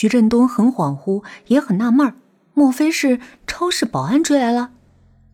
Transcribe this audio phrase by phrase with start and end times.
[0.00, 2.14] 徐振东很恍惚，也很纳闷儿，
[2.54, 4.70] 莫非是超市保安追来了？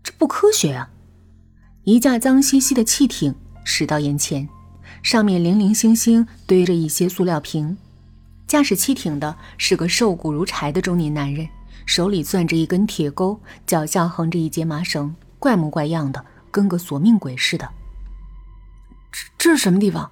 [0.02, 0.90] 这不科学啊！
[1.84, 3.32] 一架脏兮兮的汽艇
[3.62, 4.48] 驶到眼前，
[5.04, 7.78] 上面零零星星堆着一些塑料瓶。
[8.48, 11.48] 驾驶汽艇的是个瘦骨如柴的中年男人，
[11.86, 17.70] 手里攥着一根铁钩，脚下横着一截麻绳，怪模怪样的，跟个索命鬼似的。
[19.12, 20.10] 这这是什么地方？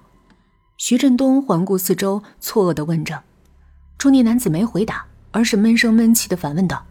[0.77, 3.21] 徐振东环顾四周，错愕地问着。
[4.05, 6.85] 中年男子没回答，而是闷声闷气的反问道：“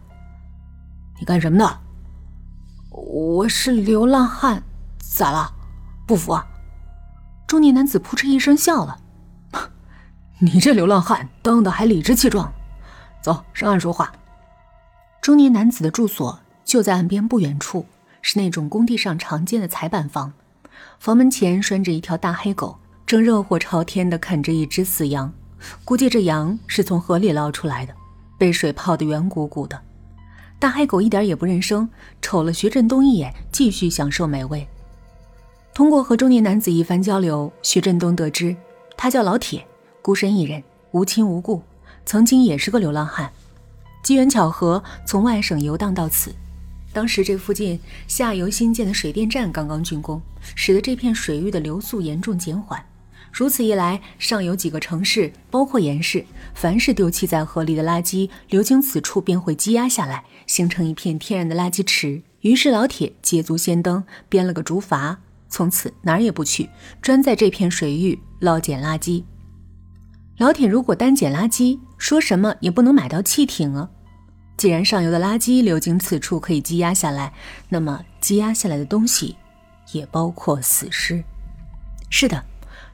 [1.20, 1.78] 你干什么呢
[2.90, 4.60] ？”“我是流浪汉，
[4.98, 5.48] 咋了？
[6.08, 6.44] 不服啊？”
[7.46, 8.98] 中年男子扑哧一声笑了
[10.42, 12.52] ：“你这流浪汉当的还理直气壮，
[13.22, 14.12] 走上岸说话。”
[15.22, 17.86] 中年男子的住所就在岸边不远处，
[18.22, 20.32] 是那种工地上常见的彩板房，
[20.98, 25.32] 房门前拴着一条大黑狗，正热火朝天的啃着一只死羊。
[25.84, 27.94] 估计这羊是从河里捞出来的，
[28.38, 29.80] 被水泡得圆鼓鼓的。
[30.58, 31.88] 大黑狗一点也不认生，
[32.22, 34.66] 瞅了徐振东一眼，继续享受美味。
[35.74, 38.56] 通过和中年男子一番交流，徐振东得知
[38.96, 39.66] 他叫老铁，
[40.00, 41.62] 孤身一人，无亲无故，
[42.06, 43.30] 曾经也是个流浪汉。
[44.02, 46.34] 机缘巧合，从外省游荡到此。
[46.92, 50.22] 当时这附近下游新建的水电站刚刚竣工，
[50.54, 52.80] 使得这片水域的流速严重减缓。
[53.36, 62.22] 如此一来，上游几个城市，包括盐市，凡是丢弃在河里的垃圾，流经此处便会积压下来，形成一片天然的垃圾池。
[62.42, 65.16] 于是老铁捷足先登，编了个竹筏，
[65.48, 66.70] 从此哪儿也不去，
[67.02, 69.24] 专在这片水域捞捡垃圾。
[70.38, 73.90] 老铁如果单捡垃圾，说什么也不能买到汽艇啊。
[74.56, 77.32] 既然上游的垃圾流经此处可以积压下来，
[77.68, 79.34] 那么积压下来的东西，
[79.90, 81.24] 也包括死尸。
[82.08, 82.40] 是的。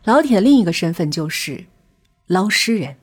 [0.05, 1.67] 老铁的另一个身份就是
[2.27, 2.97] 捞尸人，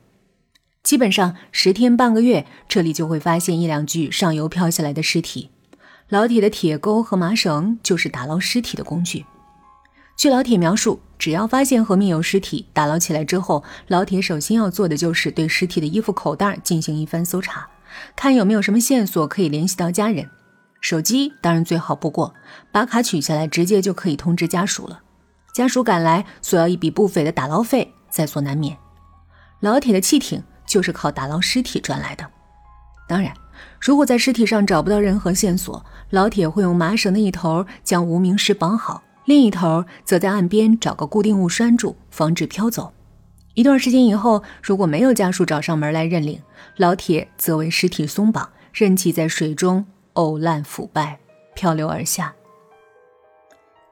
[0.81, 5.51] 基本上十天半个月，这里就会发现一两具上游漂下来的尸体。
[6.09, 9.25] 老铁的铁钩和麻绳就是打捞尸体的工具。
[10.17, 17.69] 据老铁描述，只要发现河面有尸体，打捞起来之后，老铁首先要做的就是对尸体的衣服口袋进行一番搜查，
[18.15, 20.27] 看有没有什么线索可以联系到家人。
[20.81, 22.33] 手机当然最好不过，
[22.71, 25.01] 把卡取下来，直接就可以通知家属了。
[25.57, 28.77] 家属赶来，索要一笔不菲的打捞费，在所难免。
[29.59, 32.23] 老铁的汽艇就是靠打捞尸体赚来的。
[33.07, 33.33] 当然，
[33.81, 42.93] 如果在尸体上找不到任何线索，老铁会用麻绳的一头将无名尸绑好，另一头则在岸边找个固定物拴住，防止飘走。
[43.55, 46.39] 一段时间以后，如果没有家属找上门来认领，
[46.75, 51.17] 老铁则为尸体松绑，任其在水中呕烂腐败，
[51.55, 52.35] 漂流而下。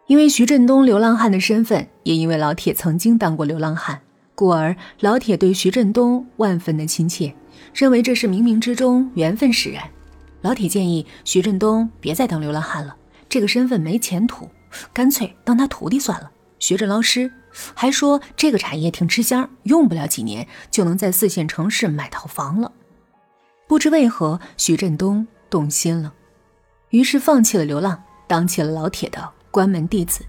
[0.07, 4.01] 因为徐振东流浪汉的身份，也因为老铁曾经当过流浪汉，
[4.35, 7.33] 故而老铁对徐振东万分的亲切，
[7.73, 9.83] 认为这是冥冥之中缘分使然。
[10.41, 12.95] 老铁建议徐振东别再当流浪汉了，
[13.27, 14.47] 这个身份没前途，
[14.93, 16.29] 干脆当他徒弟算了，
[16.59, 17.31] 学着捞尸。
[17.73, 22.72] 还说这个产业挺吃香，用不了几年就能在四线城市买套房了。
[23.66, 26.13] 不知为何，徐振东动心了，
[26.89, 29.31] 于是放弃了流浪，当起了老铁的。
[29.55, 30.25] 关门弟子。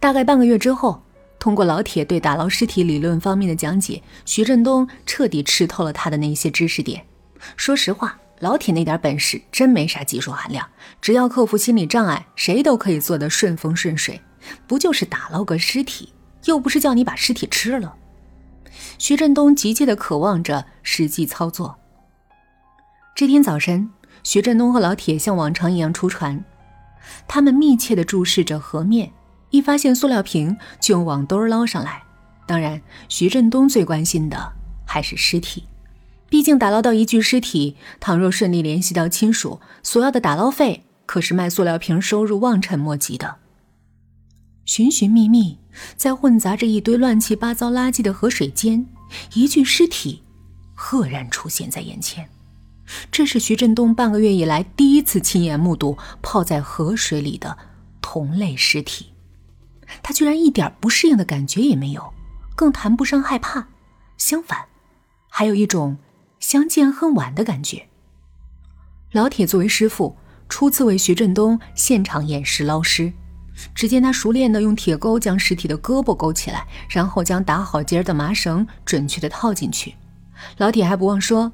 [0.00, 1.02] 大概半个月之后，
[1.38, 7.04] 通过老铁对打捞尸体理论方面的讲解，徐振东彻底吃透了他的那些知识点。
[7.54, 10.66] 说实话，老铁那点本事真没啥技术含量，
[11.02, 14.22] 只要克服心理障碍，谁都可以做得顺风顺水。
[14.66, 16.14] 不就是打捞个尸体，
[16.46, 17.94] 又不是叫你把尸体吃了。
[18.96, 21.76] 徐振东急切地渴望着实际操作。
[23.14, 23.90] 这天早晨，
[24.22, 26.42] 徐振东和老铁像往常一样出船。
[27.26, 29.12] 他们密切地注视着河面，
[29.50, 32.02] 一发现塑料瓶就往兜捞上来。
[32.46, 34.52] 当然，徐振东最关心的
[34.86, 35.64] 还是尸体，
[36.28, 43.36] 毕竟打捞到一具尸体，倘若顺利联系到亲属，所要的打捞费可是卖塑料瓶收入望尘莫及的。
[44.64, 45.58] 寻寻觅觅，
[45.96, 48.86] 在混杂着一堆乱七八糟垃圾的河水间，
[49.34, 50.22] 一具尸体
[50.74, 52.28] 赫然出现在眼前。
[53.10, 57.56] 这是徐振东半个月以来第一次亲眼目睹泡在河水里的
[58.00, 59.12] 同类尸体，
[60.02, 62.12] 他居然一点不适应的感觉也没有，
[62.54, 63.68] 更谈不上害怕，
[64.16, 64.66] 相反，
[65.28, 65.98] 还有一种
[66.40, 67.88] 相见恨晚的感觉。
[69.12, 70.16] 老铁作为师傅，
[70.48, 73.12] 初次为徐振东现场演示捞尸，
[73.74, 79.94] 只见他熟练的用铁钩将尸体的胳膊勾起来，然后将打好结的麻绳准确的套进去。
[80.58, 81.52] 老铁还不忘说。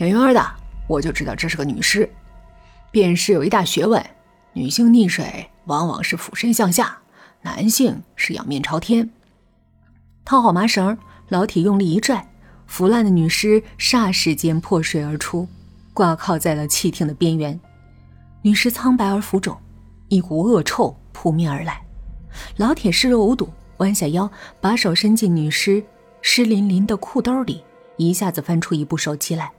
[0.00, 0.42] 远远的，
[0.86, 2.10] 我就知道这是个女尸。
[2.90, 4.02] 便尸有一大学问，
[4.54, 6.96] 女性溺水往往是俯身向下，
[7.42, 9.10] 男性是仰面朝天。
[10.24, 10.96] 套好麻绳，
[11.28, 12.26] 老铁用力一拽，
[12.66, 15.46] 腐烂的女尸霎时间破水而出，
[15.92, 17.60] 挂靠在了汽艇的边缘。
[18.40, 19.54] 女尸苍白而浮肿，
[20.08, 21.82] 一股恶臭扑面而来。
[22.56, 24.30] 老铁视若无睹，弯下腰，
[24.62, 25.84] 把手伸进女尸
[26.22, 27.62] 湿淋淋的裤兜里，
[27.98, 29.52] 一下子翻出一部手机来。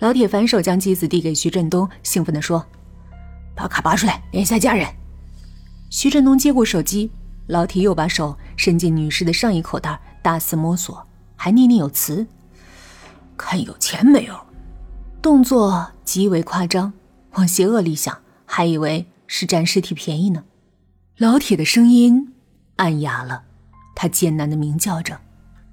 [0.00, 2.66] 老铁反手将机子递给徐振东，兴奋地说
[3.54, 4.86] ：“把卡拔出来，连下家人。”
[5.88, 7.10] 徐振东接过手机，
[7.46, 11.06] 老铁又把手伸进女士的上衣口袋，大肆摸索，
[11.36, 12.26] 还念念有词
[13.38, 14.38] ：“看有钱没有。”
[15.22, 16.92] 动作极为夸张，
[17.34, 20.44] 往邪恶里想，还以为是占尸体便宜呢。
[21.16, 22.34] 老铁的声音
[22.76, 23.44] 暗哑了，
[23.94, 25.20] 他艰难地鸣叫着：“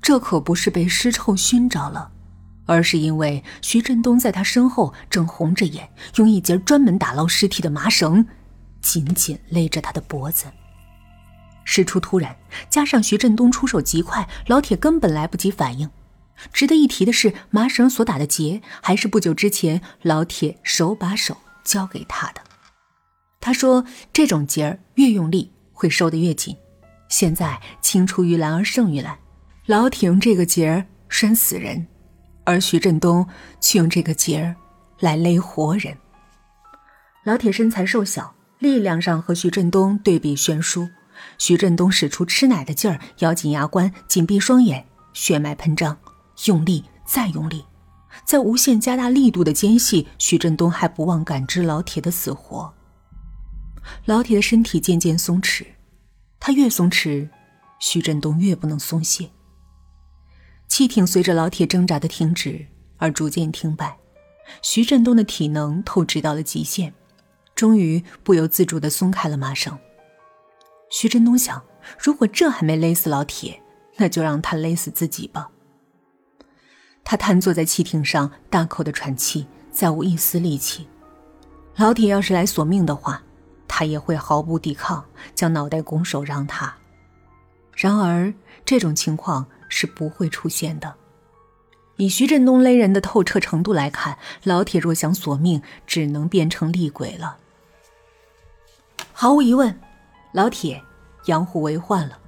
[0.02, 2.12] 这可不是被尸臭熏着了。”
[2.72, 8.26] 而是因为徐振东在他身后正红着眼，用一截专门打捞尸体的麻绳
[8.82, 10.46] 紧紧勒着他的脖子。
[11.64, 12.36] 事出突然，
[12.70, 15.90] 加上徐振东出手极快，老铁根本来不及反应。
[16.52, 22.42] 值得一提的是，麻绳所打的结还是不久之前老铁手把手教给他的。
[23.40, 26.56] 他说：“这种结儿越用力，会收得越紧。”
[27.10, 29.18] 现在青出于蓝而胜于蓝，
[29.66, 31.86] 老铁用这个结儿拴死人。
[32.44, 33.28] 而徐振东
[33.60, 34.56] 却用这个结儿
[35.00, 35.98] 来勒活人。
[37.24, 40.90] 老铁身材瘦小，力量上和徐振东对比悬殊。
[41.38, 45.96] 徐振东使出吃奶的劲儿，咬紧牙关，紧闭双眼，血脉喷张，
[46.46, 47.64] 用力再用力，
[48.26, 52.74] 在无限加大力度的间隙，徐振东还不忘感知老铁的死活。
[54.06, 55.66] 老铁的身体渐渐松弛，
[56.40, 57.30] 他越松弛，
[57.78, 59.30] 徐振东越不能松懈。
[60.72, 62.66] 汽艇随着老铁挣扎的停止
[62.96, 63.98] 而逐渐停摆，
[64.62, 66.94] 徐振东的体能透支到了极限，
[67.54, 69.78] 终于不由自主地松开了麻绳。
[70.90, 71.62] 徐振东想，
[72.00, 73.62] 如果这还没勒死老铁，
[73.98, 75.50] 那就让他勒死自己吧。
[77.04, 80.88] 他瘫坐在汽艇上，大口的喘气，再无一丝力气。
[81.76, 83.22] 老铁要是来索命的话，
[83.68, 85.04] 他也会毫不抵抗，
[85.36, 86.74] 将脑袋拱手让他。
[87.76, 88.34] 然而
[88.64, 89.46] 这种情况。
[89.72, 90.94] 是不会出现的。
[91.96, 97.38] 以徐振东勒人的透彻程度来看，老铁若想索命，只能变成厉鬼了。
[99.14, 99.80] 毫无疑问，
[100.34, 100.84] 老铁
[101.26, 102.20] 养虎为患了。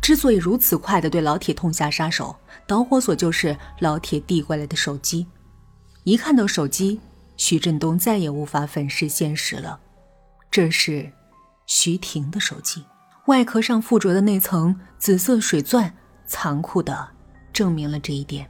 [0.00, 2.36] 之所以如此快的对老铁痛下杀手，
[2.66, 5.26] 导火索就是老铁递过来的手机。
[6.04, 7.00] 一看到手机，
[7.36, 9.80] 徐振东再也无法粉饰现实了。
[10.50, 11.10] 这是
[11.66, 12.84] 徐婷的手机，
[13.26, 15.94] 外壳上附着的那层紫色水钻。
[16.32, 17.10] 残酷的
[17.52, 18.48] 证明了这一点。